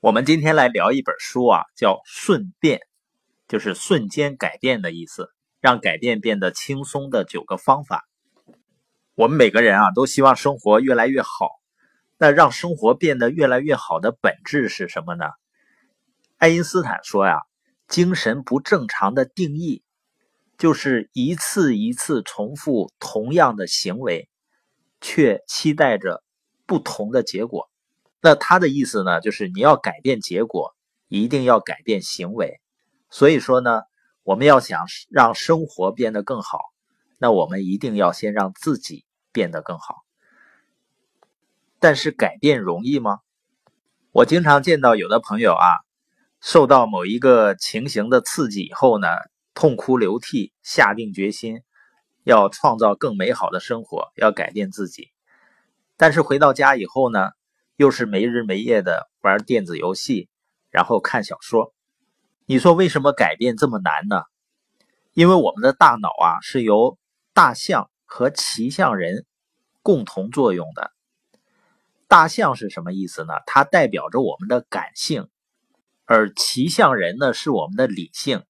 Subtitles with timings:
[0.00, 2.80] 我们今天来聊一本书啊，叫《瞬变》，
[3.48, 8.06] 就是瞬间改变的意思，让改变变得轻松的九个方法。
[9.14, 11.48] 我们每个人啊，都希望生活越来越好。
[12.18, 15.24] 那让生活变得越来越好的本质是什么呢？
[16.36, 17.40] 爱因斯坦说呀，
[17.88, 19.82] 精神不正常的定义
[20.58, 24.28] 就是一次一次重复同样的行为，
[25.00, 26.22] 却期待着
[26.66, 27.70] 不同的结果。
[28.26, 30.74] 那他的意思呢，就是你要改变结果，
[31.06, 32.60] 一定要改变行为。
[33.08, 33.82] 所以说呢，
[34.24, 36.58] 我们要想让生活变得更好，
[37.18, 39.98] 那我们一定要先让自己变得更好。
[41.78, 43.20] 但是改变容易吗？
[44.10, 45.64] 我经常见到有的朋友啊，
[46.40, 49.06] 受到某一个情形的刺激以后呢，
[49.54, 51.60] 痛哭流涕，下定决心
[52.24, 55.12] 要创造更美好的生活，要改变自己。
[55.96, 57.30] 但是回到家以后呢？
[57.76, 60.28] 又是没日没夜的玩电子游戏，
[60.70, 61.74] 然后看小说。
[62.46, 64.22] 你说为什么改变这么难呢？
[65.12, 66.96] 因为我们的大脑啊是由
[67.34, 69.26] 大象和骑象人
[69.82, 70.92] 共同作用的。
[72.08, 73.34] 大象是什么意思呢？
[73.46, 75.28] 它代表着我们的感性，
[76.06, 78.44] 而骑象人呢是我们的理性。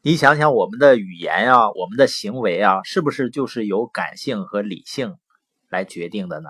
[0.00, 5.16] 你想想，我们的语言啊，我们的行为啊，是不是就是由感性和理性
[5.68, 6.48] 来决定的呢？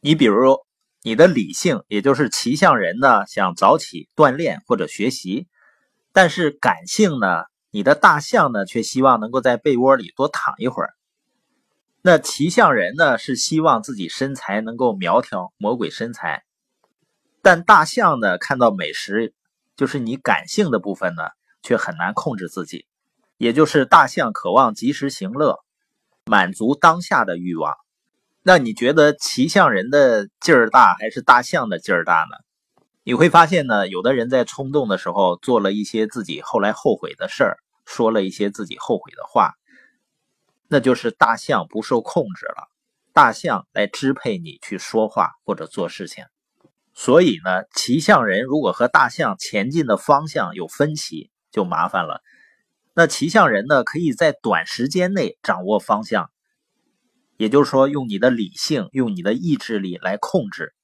[0.00, 0.64] 你比如。
[1.02, 5.46] 你的理性，也就是骑象人呢，想早起锻炼或者学习；
[6.12, 10.92] 但是感性呢，你的大象呢，却希望能够在被窝里多躺一会儿。
[12.02, 16.42] 那骑象人呢，是希望自己身材能够苗条，魔鬼身材；
[17.40, 19.32] 但大象呢，看到美食，
[19.76, 21.22] 就是你感性的部分呢，
[21.62, 22.86] 却很难控制自己，
[23.38, 25.60] 也就是大象渴望及时行乐，
[26.26, 27.74] 满足当下的欲望。
[28.50, 32.36] 那你觉得骑象人的劲儿大还是大象的劲儿大呢？
[33.04, 39.52] 你会发现呢，有的人在冲动的时候做了一些自己后来后悔的事儿，说了一些自己后悔的话，
[40.66, 42.66] 那就是大象不受控制了，
[43.12, 46.24] 大象来支配你去说话或者做事情。
[46.92, 52.20] 所以呢，骑象人如果和大象前进的方向有分歧，就麻烦了。
[52.94, 56.32] 那骑象人呢，可以在短时间内掌握方向。
[57.40, 60.74] 也就是说，用你的理性，用你的意志力来控制，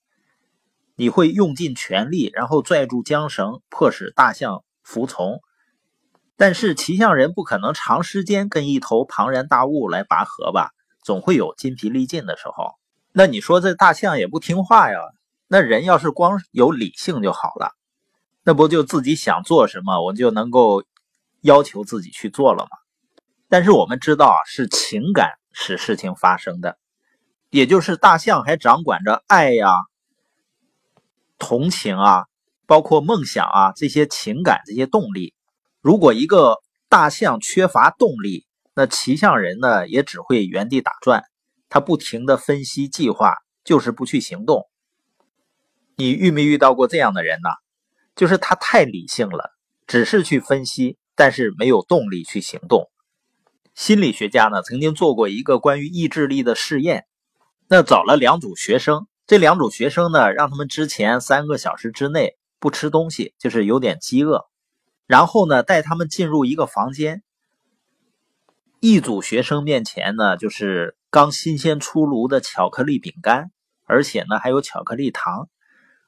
[0.95, 5.41] 你会用尽全力，然后拽住缰绳，迫使大象服从。
[6.35, 10.71] 但是骑象人不可能长时间跟一头庞然大物来拔河吧？
[11.05, 12.73] 总会有筋疲力尽的时候。
[13.13, 14.99] 那你说这大象也不听话呀？
[15.49, 17.73] 那人要是光有理性就好了，
[18.45, 20.85] 那不就自己想做什么，我就能够
[21.43, 22.71] 要求自己去做了吗？
[23.47, 25.35] 但是我们知道，是情感。
[25.59, 26.77] 使事情发生的，
[27.49, 29.71] 也就是大象还掌管着爱呀、
[31.39, 32.27] 同情啊，
[32.67, 35.35] 包括梦想啊这些情感、这些动力。
[35.81, 36.59] 如果一个
[36.91, 41.25] 大象缺乏动力，那骑象人呢也只会原地打转，
[41.71, 44.69] 他不停的分析计划，就是不去行动。
[45.97, 47.49] 你遇没遇到过这样的人呢？
[48.15, 49.51] 就是他太理性了，
[49.87, 52.91] 只是去分析，但是没有动力去行动。
[53.77, 57.05] 心理学家呢曾经做过一个关于意志力的试验，
[57.69, 64.47] 那找了两组学生，这两组学生呢让他们之前三个小时之内不吃东西，就是有点饥饿，
[65.07, 67.23] 然后呢带他们进入一个房间，
[68.81, 73.51] 一组学生面前呢就是刚新鲜出炉的巧克力饼干，
[73.85, 75.51] 而且呢还有巧克力糖，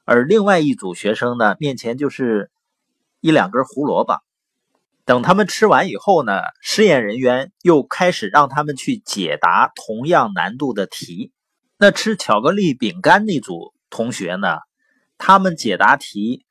[0.05, 2.49] 而另外一组学生呢面前就是
[3.21, 4.15] 一两根胡萝卜。
[5.09, 11.33] 等他们吃完以后呢，试验人员又开始让他们去解答同样难度的题。
[11.79, 14.59] 那吃巧克力饼干那组同学呢，
[15.17, 16.45] 他们解答题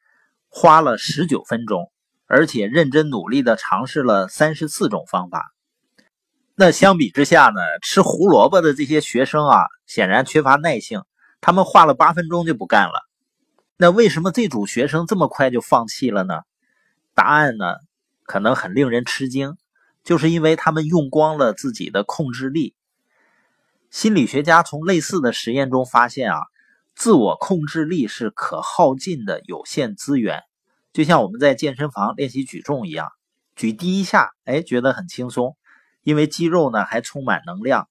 [0.48, 1.92] 花了十九分钟，
[2.26, 5.54] 而且认真努力的尝试了三十四种方法。
[6.56, 11.04] 那相比之下呢，吃胡萝卜的这些学生啊，显然缺乏耐性，
[11.40, 13.08] 他们花了八分钟就不干了。
[13.76, 16.40] 那为什么这组学生这么快就放弃了呢？
[17.14, 17.76] 答案呢？
[18.28, 19.56] 可能很令人吃惊，
[20.04, 22.74] 就是因为他们用光了自己的控制力。
[23.90, 26.40] 心理学家从类似的实验中发现啊，
[26.94, 30.42] 自我控制力是可耗尽的有限资源，
[30.92, 33.08] 就像我们在健身房练习举重一样，
[33.56, 35.56] 举第一下，哎，觉得很轻松，
[36.02, 37.88] 因为肌肉呢还充满能量。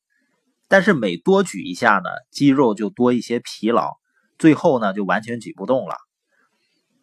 [0.68, 3.98] 但是每多举一下呢，肌肉就多一些疲劳，
[4.38, 5.96] 最后呢就完全举不动了。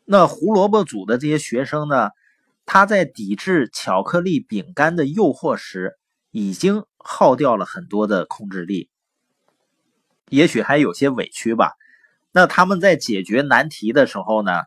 [0.04, 2.10] 那胡萝卜组的这些学生呢？
[2.66, 5.99] 他在抵制巧克力饼干的诱惑时，
[6.31, 8.90] 已经耗掉了很多的控制力，
[10.28, 11.72] 也许还有些委屈吧。
[12.32, 14.62] 那他们在解决难题的时候呢，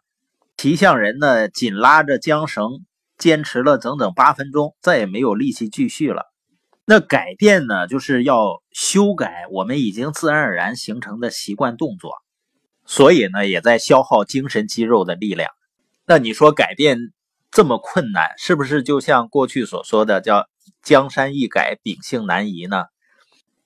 [0.55, 2.85] 骑象人呢，紧拉着缰绳，
[3.17, 6.31] 坚持了整整八分钟，再也没有力气继续了。
[6.85, 12.13] 那改变呢，就是要修改我们已经自然而然形成的习惯动作，
[12.85, 15.49] 所以呢，也在消耗精神肌肉的力量。
[16.05, 17.11] 那你说改变
[17.57, 20.47] 这么困难，是不是就像过去所说的叫
[20.85, 22.83] “江山易改，秉性难移”呢？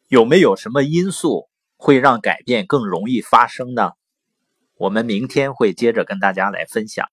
[0.08, 3.92] 有没有什么因素会让改变更容易发生呢？
[4.78, 7.06] 我们明天会接着跟大家来分享。